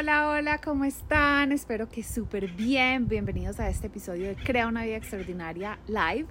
[0.00, 1.52] Hola, hola, ¿cómo están?
[1.52, 3.06] Espero que súper bien.
[3.06, 6.26] Bienvenidos a este episodio de Crea una vida extraordinaria live.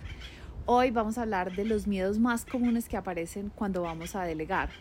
[0.65, 4.71] Hoy vamos a hablar de los miedos más comunes que aparecen cuando vamos a delegar.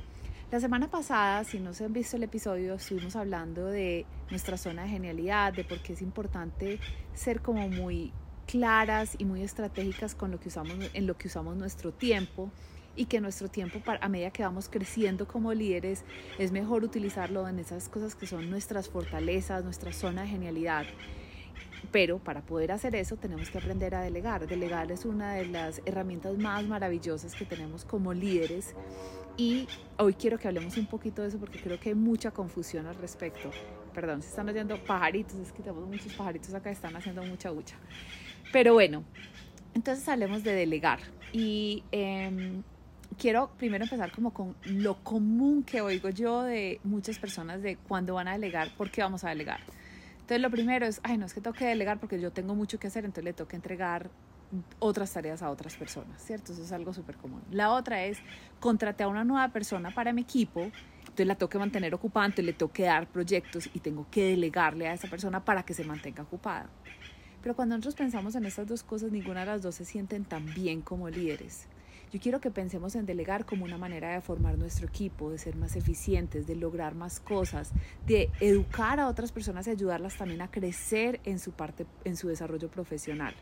[0.50, 4.84] La semana pasada, si no se han visto el episodio, estuvimos hablando de nuestra zona
[4.84, 6.80] de genialidad, de por qué es importante
[7.12, 8.10] ser como muy
[8.46, 12.50] claras y muy estratégicas con lo que usamos, en lo que usamos nuestro tiempo
[12.98, 16.04] y que nuestro tiempo a medida que vamos creciendo como líderes
[16.36, 20.84] es mejor utilizarlo en esas cosas que son nuestras fortalezas, nuestra zona de genialidad.
[21.92, 24.48] Pero para poder hacer eso tenemos que aprender a delegar.
[24.48, 28.74] Delegar es una de las herramientas más maravillosas que tenemos como líderes
[29.36, 32.88] y hoy quiero que hablemos un poquito de eso porque creo que hay mucha confusión
[32.88, 33.52] al respecto.
[33.94, 37.76] Perdón, se están oyendo pajaritos, es que tenemos muchos pajaritos acá, están haciendo mucha hucha.
[38.52, 39.04] Pero bueno,
[39.74, 40.98] entonces hablemos de delegar.
[41.32, 42.60] Y eh,
[43.16, 48.14] quiero primero empezar como con lo común que oigo yo de muchas personas de cuándo
[48.14, 49.60] van a delegar, por qué vamos a delegar.
[50.20, 52.78] Entonces lo primero es, ay, no es que tengo que delegar porque yo tengo mucho
[52.78, 54.10] que hacer, entonces le tengo que entregar
[54.78, 56.52] otras tareas a otras personas, ¿cierto?
[56.52, 57.42] Eso es algo súper común.
[57.50, 58.18] La otra es,
[58.60, 60.70] contraté a una nueva persona para mi equipo,
[61.00, 64.30] entonces la tengo que mantener ocupada, entonces le tengo que dar proyectos y tengo que
[64.30, 66.68] delegarle a esa persona para que se mantenga ocupada.
[67.42, 70.52] Pero cuando nosotros pensamos en estas dos cosas, ninguna de las dos se sienten tan
[70.54, 71.68] bien como líderes.
[72.10, 75.56] Yo quiero que pensemos en delegar como una manera de formar nuestro equipo, de ser
[75.56, 77.72] más eficientes, de lograr más cosas,
[78.06, 82.28] de educar a otras personas y ayudarlas también a crecer en su parte, en su
[82.28, 83.34] desarrollo profesional.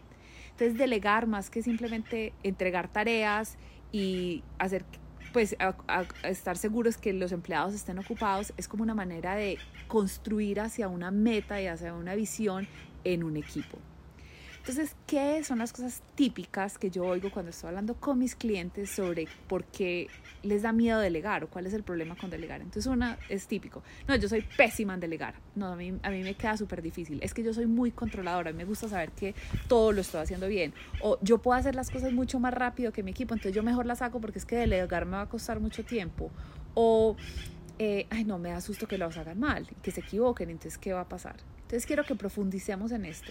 [0.50, 3.56] Entonces, delegar más que simplemente entregar tareas
[3.92, 4.84] y hacer
[5.33, 5.55] pues
[6.25, 11.11] estar seguros que los empleados estén ocupados es como una manera de construir hacia una
[11.11, 12.67] meta y hacia una visión
[13.05, 13.78] en un equipo.
[14.69, 18.91] Entonces, ¿qué son las cosas típicas que yo oigo cuando estoy hablando con mis clientes
[18.91, 20.09] sobre por qué
[20.42, 22.60] les da miedo delegar o cuál es el problema con delegar?
[22.60, 23.84] Entonces, una es típico.
[24.09, 25.37] No, yo soy pésima en delegar.
[25.54, 27.21] No, a mí, a mí me queda súper difícil.
[27.22, 28.50] Es que yo soy muy controladora.
[28.50, 29.37] A mí me gusta saber que
[29.69, 30.75] todo lo estoy haciendo bien.
[31.00, 33.87] O yo puedo hacer las cosas mucho más rápido que mi equipo, entonces yo mejor
[33.87, 36.33] las hago porque es que delegar me va a costar mucho tiempo.
[36.75, 37.15] O,
[37.78, 40.50] eh, ay, no, me da susto que los hagan mal, que se equivoquen.
[40.50, 41.37] Entonces, ¿qué va a pasar?
[41.59, 43.31] Entonces, quiero que profundicemos en esto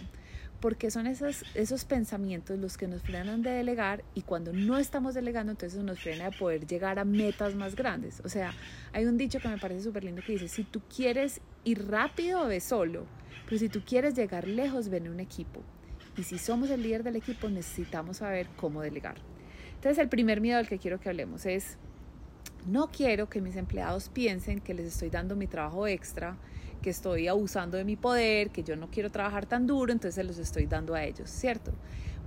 [0.59, 5.13] porque son esos, esos pensamientos los que nos frenan de delegar y cuando no estamos
[5.13, 8.21] delegando entonces nos frena de poder llegar a metas más grandes.
[8.23, 8.53] O sea,
[8.93, 12.47] hay un dicho que me parece súper lindo que dice, si tú quieres ir rápido,
[12.47, 13.05] ve solo,
[13.45, 15.61] pero si tú quieres llegar lejos, ven un equipo.
[16.17, 19.16] Y si somos el líder del equipo, necesitamos saber cómo delegar.
[19.75, 21.77] Entonces, el primer miedo del que quiero que hablemos es,
[22.66, 26.37] no quiero que mis empleados piensen que les estoy dando mi trabajo extra,
[26.81, 30.24] que estoy abusando de mi poder, que yo no quiero trabajar tan duro, entonces se
[30.24, 31.72] los estoy dando a ellos, ¿cierto?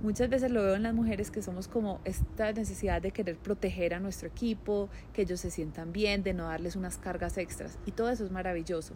[0.01, 3.93] Muchas veces lo veo en las mujeres que somos como esta necesidad de querer proteger
[3.93, 7.91] a nuestro equipo, que ellos se sientan bien, de no darles unas cargas extras, y
[7.91, 8.93] todo eso es maravilloso.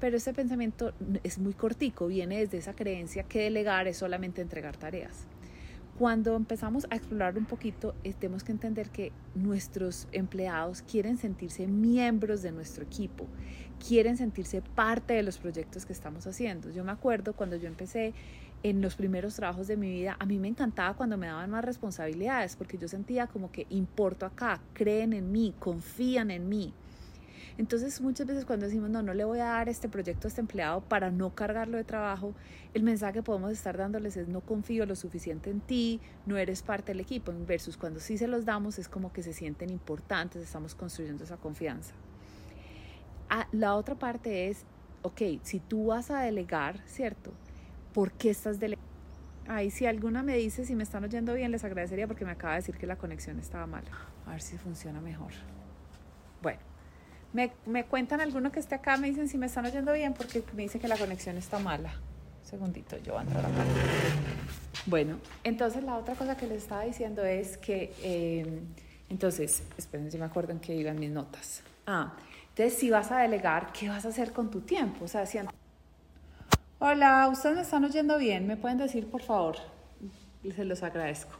[0.00, 4.76] Pero este pensamiento es muy cortico, viene desde esa creencia que delegar es solamente entregar
[4.76, 5.26] tareas.
[6.00, 11.66] Cuando empezamos a explorar un poquito, eh, tenemos que entender que nuestros empleados quieren sentirse
[11.66, 13.26] miembros de nuestro equipo,
[13.86, 16.70] quieren sentirse parte de los proyectos que estamos haciendo.
[16.70, 18.14] Yo me acuerdo cuando yo empecé
[18.62, 21.66] en los primeros trabajos de mi vida, a mí me encantaba cuando me daban más
[21.66, 26.72] responsabilidades, porque yo sentía como que importo acá, creen en mí, confían en mí.
[27.60, 30.40] Entonces muchas veces cuando decimos, no, no le voy a dar este proyecto a este
[30.40, 32.32] empleado para no cargarlo de trabajo,
[32.72, 36.62] el mensaje que podemos estar dándoles es, no confío lo suficiente en ti, no eres
[36.62, 40.42] parte del equipo, versus cuando sí se los damos es como que se sienten importantes,
[40.42, 41.92] estamos construyendo esa confianza.
[43.28, 44.64] Ah, la otra parte es,
[45.02, 47.30] ok, si tú vas a delegar, ¿cierto?
[47.92, 48.88] ¿Por qué estás delegando?
[49.48, 52.54] Ay, si alguna me dice si me están oyendo bien, les agradecería porque me acaba
[52.54, 53.90] de decir que la conexión estaba mala.
[54.24, 55.32] A ver si funciona mejor.
[56.40, 56.69] Bueno,
[57.32, 60.42] me, me, cuentan alguno que esté acá, me dicen si me están oyendo bien porque
[60.54, 61.92] me dice que la conexión está mala.
[62.42, 63.64] Un segundito, yo voy a entrar acá.
[64.86, 68.60] Bueno, entonces la otra cosa que les estaba diciendo es que, eh,
[69.08, 71.62] entonces, esperen si me acuerdo en que iban mis notas.
[71.86, 72.14] Ah,
[72.48, 75.04] entonces si vas a delegar, ¿qué vas a hacer con tu tiempo?
[75.04, 75.38] O sea, si...
[76.78, 78.46] Hola, ¿ustedes me están oyendo bien?
[78.46, 79.56] ¿Me pueden decir, por favor?
[80.56, 81.36] Se los agradezco.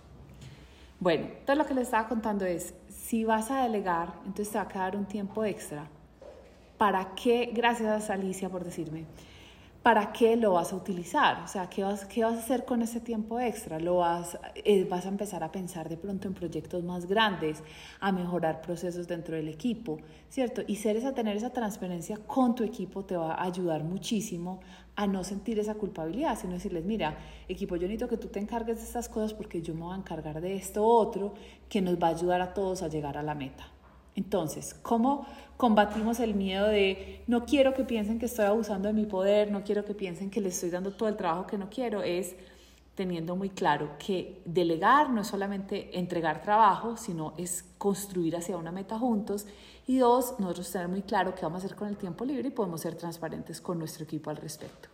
[0.98, 2.74] Bueno, entonces lo que les estaba contando es,
[3.10, 5.88] si vas a delegar, entonces te va a quedar un tiempo extra.
[6.78, 7.50] ¿Para qué?
[7.52, 9.04] Gracias a Alicia por decirme.
[9.82, 11.42] ¿Para qué lo vas a utilizar?
[11.42, 13.80] O sea, ¿qué vas, qué vas a hacer con ese tiempo extra?
[13.80, 17.62] ¿Lo vas, eh, vas a empezar a pensar de pronto en proyectos más grandes,
[17.98, 19.96] a mejorar procesos dentro del equipo,
[20.28, 20.60] ¿cierto?
[20.66, 24.60] Y ser esa, tener esa transparencia con tu equipo te va a ayudar muchísimo
[24.96, 27.16] a no sentir esa culpabilidad, sino decirles, mira,
[27.48, 29.96] equipo, yo necesito que tú te encargues de estas cosas porque yo me voy a
[29.96, 31.32] encargar de esto otro
[31.70, 33.66] que nos va a ayudar a todos a llegar a la meta.
[34.16, 35.26] Entonces, ¿cómo
[35.56, 39.62] combatimos el miedo de no quiero que piensen que estoy abusando de mi poder, no
[39.62, 42.02] quiero que piensen que les estoy dando todo el trabajo que no quiero?
[42.02, 42.34] Es
[42.94, 48.72] teniendo muy claro que delegar no es solamente entregar trabajo, sino es construir hacia una
[48.72, 49.46] meta juntos.
[49.86, 52.50] Y dos, nosotros tener muy claro qué vamos a hacer con el tiempo libre y
[52.50, 54.88] podemos ser transparentes con nuestro equipo al respecto.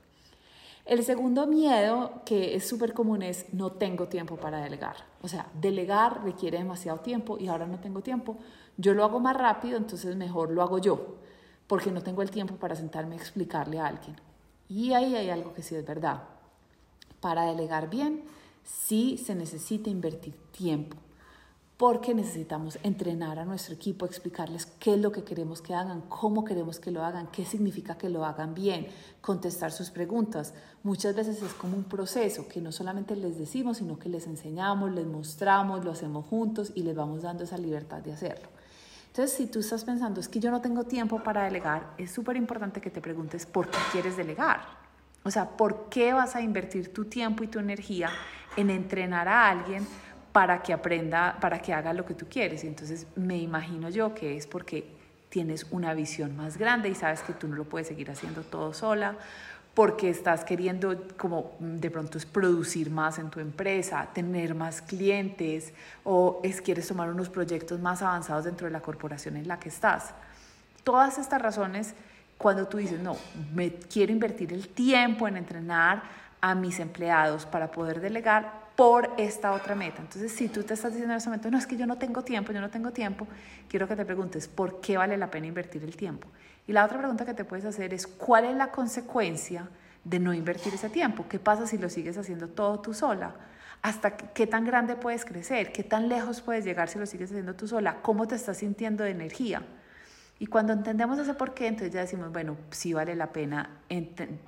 [0.84, 4.94] El segundo miedo que es súper común es no tengo tiempo para delegar.
[5.20, 8.36] O sea, delegar requiere demasiado tiempo y ahora no tengo tiempo.
[8.76, 11.17] Yo lo hago más rápido, entonces mejor lo hago yo,
[11.67, 14.17] porque no tengo el tiempo para sentarme a explicarle a alguien.
[14.69, 16.25] Y ahí hay algo que sí es verdad.
[17.20, 18.25] Para delegar bien,
[18.62, 20.96] sí se necesita invertir tiempo
[21.76, 26.43] porque necesitamos entrenar a nuestro equipo, explicarles qué es lo que queremos que hagan, cómo
[26.44, 28.87] queremos que lo hagan, qué significa que lo hagan bien,
[29.20, 30.55] contestar sus preguntas.
[30.82, 34.90] Muchas veces es como un proceso que no solamente les decimos, sino que les enseñamos,
[34.93, 38.49] les mostramos, lo hacemos juntos y les vamos dando esa libertad de hacerlo.
[39.16, 42.36] Entonces, si tú estás pensando, es que yo no tengo tiempo para delegar, es súper
[42.36, 44.60] importante que te preguntes por qué quieres delegar.
[45.22, 48.10] O sea, ¿por qué vas a invertir tu tiempo y tu energía
[48.58, 49.86] en entrenar a alguien
[50.32, 52.62] para que aprenda, para que haga lo que tú quieres.
[52.64, 54.86] Y entonces me imagino yo que es porque
[55.30, 58.74] tienes una visión más grande y sabes que tú no lo puedes seguir haciendo todo
[58.74, 59.16] sola,
[59.76, 65.75] porque estás queriendo como de pronto es producir más en tu empresa, tener más clientes
[66.02, 69.69] o es quieres tomar unos proyectos más avanzados dentro de la corporación en la que
[69.69, 70.14] estás.
[70.82, 71.94] Todas estas razones,
[72.38, 73.19] cuando tú dices, no,
[73.55, 76.05] me quiero invertir el tiempo en entrenar
[76.40, 80.02] a mis empleados para poder delegar, por esta otra meta.
[80.02, 82.23] Entonces, si tú te estás diciendo en ese momento, no, es que yo no tengo
[82.23, 83.26] tiempo, yo no tengo tiempo,
[83.69, 86.28] quiero que te preguntes, ¿por qué vale la pena invertir el tiempo?
[86.67, 89.69] Y la otra pregunta que te puedes hacer es, ¿cuál es la consecuencia
[90.05, 91.25] de no invertir ese tiempo?
[91.28, 93.34] ¿Qué pasa si lo sigues haciendo todo tú sola?
[93.81, 95.73] ¿Hasta qué tan grande puedes crecer?
[95.73, 98.02] ¿Qué tan lejos puedes llegar si lo sigues haciendo tú sola?
[98.02, 99.62] ¿Cómo te estás sintiendo de energía?
[100.38, 103.70] Y cuando entendemos ese por qué, entonces ya decimos, bueno, sí vale la pena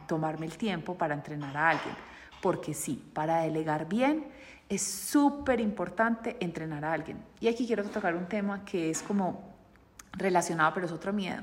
[0.07, 2.09] tomarme el tiempo para entrenar a alguien
[2.41, 4.25] porque sí, para delegar bien
[4.69, 7.19] es súper importante entrenar a alguien.
[7.41, 9.57] Y aquí quiero tocar un tema que es como
[10.13, 11.43] relacionado, pero es otro miedo,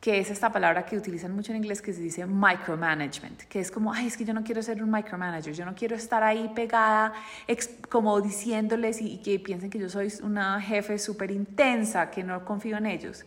[0.00, 3.70] que es esta palabra que utilizan mucho en inglés que se dice micromanagement, que es
[3.70, 6.50] como, ay, es que yo no quiero ser un micromanager, yo no quiero estar ahí
[6.54, 7.14] pegada,
[7.90, 12.44] como diciéndoles y, y que piensen que yo soy una jefe súper intensa, que no
[12.44, 13.24] confío en ellos.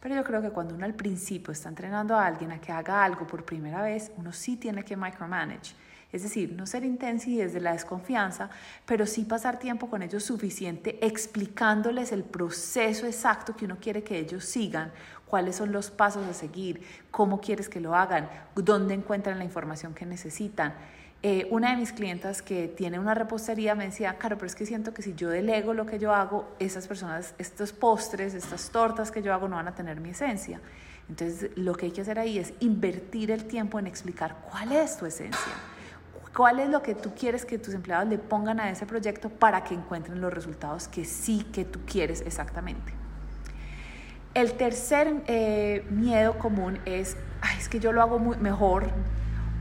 [0.00, 3.04] Pero yo creo que cuando uno al principio está entrenando a alguien a que haga
[3.04, 5.74] algo por primera vez, uno sí tiene que micromanage
[6.12, 8.48] es decir, no ser intensa y desde la desconfianza,
[8.86, 14.18] pero sí pasar tiempo con ellos suficiente explicándoles el proceso exacto que uno quiere que
[14.18, 14.92] ellos sigan,
[15.26, 16.80] cuáles son los pasos a seguir,
[17.10, 20.74] cómo quieres que lo hagan, dónde encuentran la información que necesitan.
[21.22, 24.64] Eh, una de mis clientas que tiene una repostería me decía, claro, pero es que
[24.64, 29.10] siento que si yo delego lo que yo hago, esas personas, estos postres, estas tortas
[29.10, 30.60] que yo hago no van a tener mi esencia.
[31.08, 34.96] Entonces, lo que hay que hacer ahí es invertir el tiempo en explicar cuál es
[34.98, 35.52] tu esencia
[36.36, 39.64] ¿Cuál es lo que tú quieres que tus empleados le pongan a ese proyecto para
[39.64, 42.92] que encuentren los resultados que sí que tú quieres exactamente?
[44.34, 48.90] El tercer eh, miedo común es, Ay, es que yo lo hago muy mejor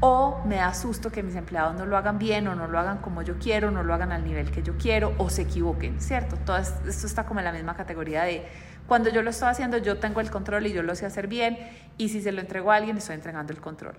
[0.01, 2.97] o me da susto que mis empleados no lo hagan bien o no lo hagan
[2.97, 6.35] como yo quiero, no lo hagan al nivel que yo quiero o se equivoquen, ¿cierto?
[6.45, 8.45] Todo esto está como en la misma categoría de
[8.85, 11.57] cuando yo lo estoy haciendo yo tengo el control y yo lo sé hacer bien
[11.97, 13.95] y si se lo entrego a alguien estoy entregando el control.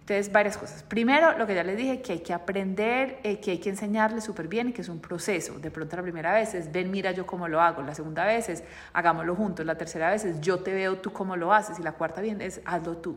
[0.00, 0.82] Entonces, varias cosas.
[0.82, 4.20] Primero, lo que ya les dije, que hay que aprender, eh, que hay que enseñarle
[4.20, 5.58] súper bien y que es un proceso.
[5.58, 7.82] De pronto la primera vez es, ven, mira yo cómo lo hago.
[7.82, 9.64] La segunda vez es, hagámoslo juntos.
[9.64, 11.78] La tercera vez es, yo te veo tú cómo lo haces.
[11.78, 13.16] Y la cuarta bien es, hazlo tú.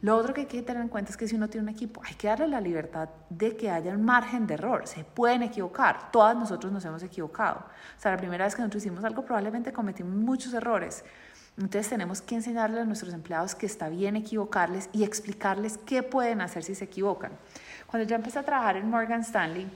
[0.00, 2.00] Lo otro que hay que tener en cuenta es que si uno tiene un equipo,
[2.04, 4.86] hay que darle la libertad de que haya un margen de error.
[4.86, 6.12] Se pueden equivocar.
[6.12, 7.58] Todas nosotros nos hemos equivocado.
[7.96, 11.04] O sea, la primera vez que nosotros hicimos algo, probablemente cometimos muchos errores.
[11.58, 16.40] Entonces tenemos que enseñarle a nuestros empleados que está bien equivocarles y explicarles qué pueden
[16.40, 17.32] hacer si se equivocan.
[17.88, 19.66] Cuando yo empecé a trabajar en Morgan Stanley,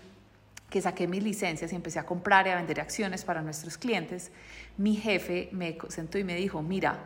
[0.71, 4.31] que saqué mis licencias y empecé a comprar y a vender acciones para nuestros clientes,
[4.79, 6.99] mi jefe me sentó y me dijo, mira,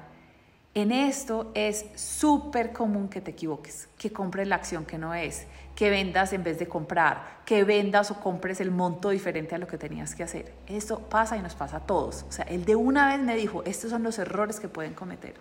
[0.77, 5.47] en esto es súper común que te equivoques, que compres la acción que no es,
[5.75, 9.67] que vendas en vez de comprar, que vendas o compres el monto diferente a lo
[9.67, 10.53] que tenías que hacer.
[10.67, 12.27] Esto pasa y nos pasa a todos.
[12.29, 15.33] O sea, él de una vez me dijo, estos son los errores que pueden cometer.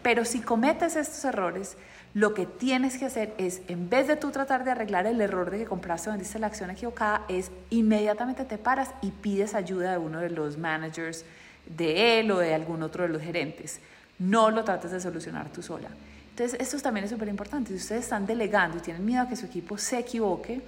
[0.00, 1.76] Pero si cometes estos errores,
[2.14, 5.50] lo que tienes que hacer es, en vez de tú tratar de arreglar el error
[5.50, 9.90] de que compraste o vendiste la acción equivocada, es inmediatamente te paras y pides ayuda
[9.90, 11.24] de uno de los managers
[11.66, 13.80] de él o de algún otro de los gerentes
[14.18, 15.88] no lo trates de solucionar tú sola.
[16.30, 17.70] Entonces, esto también es súper importante.
[17.70, 20.60] Si ustedes están delegando y tienen miedo a que su equipo se equivoque,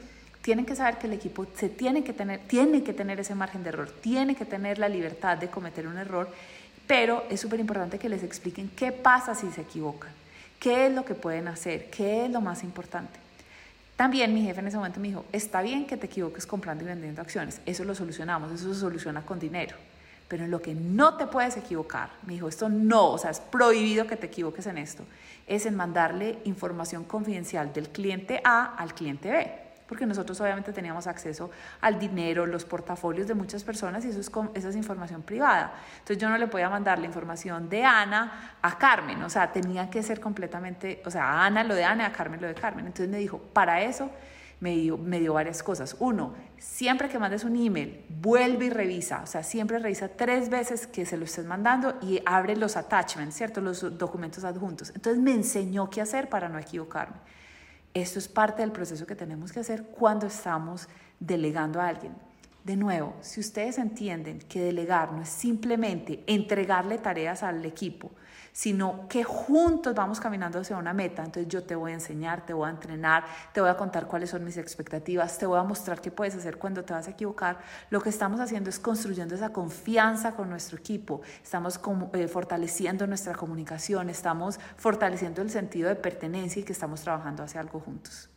[0.43, 3.63] tienen que saber que el equipo se tiene que tener, tiene que tener ese margen
[3.63, 6.29] de error, tiene que tener la libertad de cometer un error,
[6.87, 10.11] pero es súper importante que les expliquen qué pasa si se equivocan,
[10.59, 13.19] qué es lo que pueden hacer, qué es lo más importante.
[13.97, 16.87] También mi jefe en ese momento me dijo, está bien que te equivoques comprando y
[16.87, 19.77] vendiendo acciones, eso lo solucionamos, eso se soluciona con dinero,
[20.31, 23.41] pero en lo que no te puedes equivocar, me dijo, esto no, o sea, es
[23.41, 25.05] prohibido que te equivoques en esto,
[25.49, 31.09] es en mandarle información confidencial del cliente A al cliente B porque nosotros obviamente teníamos
[31.09, 35.73] acceso al dinero, los portafolios de muchas personas y eso es, esa es información privada.
[35.95, 39.91] Entonces yo no le podía mandar la información de Ana a Carmen, o sea, tenía
[39.91, 42.87] que ser completamente, o sea, a Ana lo de Ana a Carmen lo de Carmen.
[42.87, 44.13] Entonces me dijo, para eso
[44.61, 45.97] me dio, me dio varias cosas.
[45.99, 50.87] Uno, siempre que mandes un email, vuelve y revisa, o sea, siempre revisa tres veces
[50.87, 53.61] que se lo estés mandando y abre los attachments, ¿cierto?
[53.61, 54.93] Los documentos adjuntos.
[54.95, 57.17] Entonces me enseñó qué hacer para no equivocarme.
[57.95, 60.89] Esto es parte del proceso que tenemos que hacer cuando estamos
[61.19, 62.30] delegando a alguien.
[62.65, 68.11] De nuevo, si ustedes entienden que delegar no es simplemente entregarle tareas al equipo,
[68.53, 71.25] sino que juntos vamos caminando hacia una meta.
[71.25, 74.31] Entonces yo te voy a enseñar, te voy a entrenar, te voy a contar cuáles
[74.31, 77.59] son mis expectativas, te voy a mostrar qué puedes hacer cuando te vas a equivocar.
[77.91, 81.81] Lo que estamos haciendo es construyendo esa confianza con nuestro equipo, estamos
[82.13, 87.61] eh, fortaleciendo nuestra comunicación, estamos fortaleciendo el sentido de pertenencia y que estamos trabajando hacia
[87.61, 88.30] algo juntos.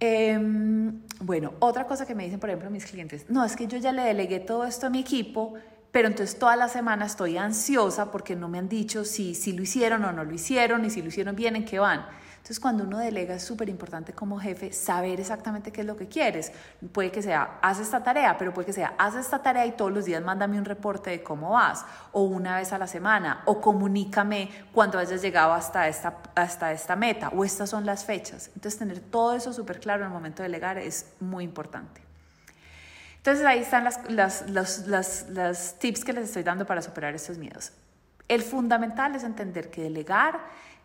[0.00, 3.76] Em, bueno, otra cosa que me dicen, por ejemplo, mis clientes, no, es que yo
[3.76, 5.54] ya le delegué todo esto a mi equipo,
[5.92, 9.62] pero entonces toda la semana estoy ansiosa porque no me han dicho si, si lo
[9.62, 12.06] hicieron o no lo hicieron y si lo hicieron bien, en qué van.
[12.40, 16.08] Entonces, cuando uno delega es súper importante como jefe saber exactamente qué es lo que
[16.08, 16.50] quieres.
[16.92, 19.92] Puede que sea, haz esta tarea, pero puede que sea, haz esta tarea y todos
[19.92, 23.60] los días mándame un reporte de cómo vas, o una vez a la semana, o
[23.60, 28.50] comunícame cuando hayas llegado hasta esta, hasta esta meta, o estas son las fechas.
[28.54, 32.10] Entonces, tener todo eso súper claro en el momento de delegar es muy importante.
[33.20, 37.72] Entonces ahí están las, los, tips que les estoy dando para superar estos miedos.
[38.28, 40.40] El fundamental es entender que delegar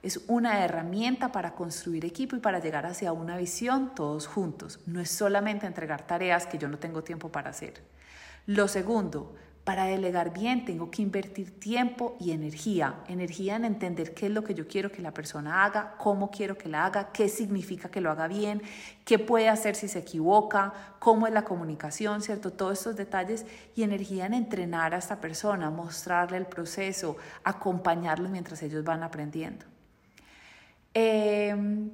[0.05, 4.79] es una herramienta para construir equipo y para llegar hacia una visión todos juntos.
[4.85, 7.81] No es solamente entregar tareas que yo no tengo tiempo para hacer.
[8.45, 9.33] Lo segundo,
[9.63, 12.97] para delegar bien tengo que invertir tiempo y energía.
[13.07, 16.55] Energía en entender qué es lo que yo quiero que la persona haga, cómo quiero
[16.55, 18.61] que la haga, qué significa que lo haga bien,
[19.05, 22.53] qué puede hacer si se equivoca, cómo es la comunicación, ¿cierto?
[22.53, 28.61] Todos estos detalles y energía en entrenar a esta persona, mostrarle el proceso, acompañarlos mientras
[28.61, 29.65] ellos van aprendiendo.
[30.97, 31.91] Em,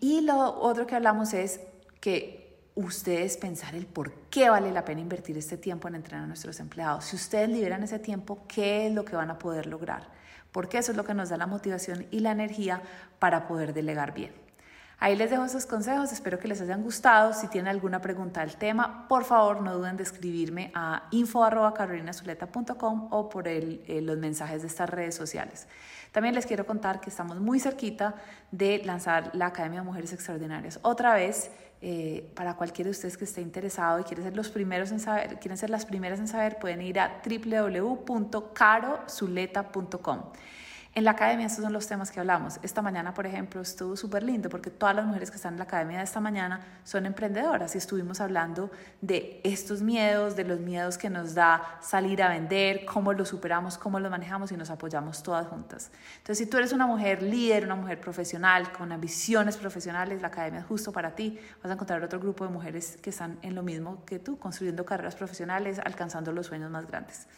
[0.00, 1.60] y lo otro que hablamos es
[2.00, 6.26] que ustedes pensar el por qué vale la pena invertir este tiempo en entrenar a
[6.28, 7.06] nuestros empleados.
[7.06, 10.06] Si ustedes liberan ese tiempo, ¿qué es lo que van a poder lograr?
[10.52, 12.80] Porque eso es lo que nos da la motivación y la energía
[13.18, 14.32] para poder delegar bien.
[15.02, 17.32] Ahí les dejo esos consejos, espero que les hayan gustado.
[17.32, 23.28] Si tienen alguna pregunta al tema, por favor no duden de escribirme a info.carolinazuleta.com o
[23.28, 25.66] por eh, los mensajes de estas redes sociales.
[26.12, 28.14] También les quiero contar que estamos muy cerquita
[28.52, 30.78] de lanzar la Academia de Mujeres Extraordinarias.
[30.82, 34.92] Otra vez, eh, para cualquiera de ustedes que esté interesado y quieren ser los primeros
[34.92, 40.20] en saber, quieren ser las primeras en saber, pueden ir a www.carozuleta.com.
[40.94, 42.60] En la academia estos son los temas que hablamos.
[42.62, 45.64] Esta mañana, por ejemplo, estuvo súper lindo porque todas las mujeres que están en la
[45.64, 48.70] academia de esta mañana son emprendedoras y estuvimos hablando
[49.00, 53.78] de estos miedos, de los miedos que nos da salir a vender, cómo los superamos,
[53.78, 55.90] cómo los manejamos y nos apoyamos todas juntas.
[56.18, 60.60] Entonces, si tú eres una mujer líder, una mujer profesional, con ambiciones profesionales, la academia
[60.60, 61.38] es justo para ti.
[61.62, 64.84] Vas a encontrar otro grupo de mujeres que están en lo mismo que tú, construyendo
[64.84, 67.28] carreras profesionales, alcanzando los sueños más grandes.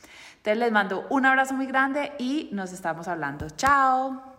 [0.45, 3.49] Entonces les mando un abrazo muy grande y nos estamos hablando.
[3.57, 4.34] Chao.